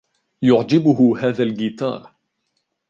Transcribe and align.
يعجبه 0.41 1.15
هذا 1.19 1.43
الجيتار. 1.43 2.13